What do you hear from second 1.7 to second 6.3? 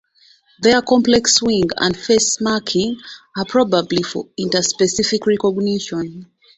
and face marking are probably for interspecific recognition.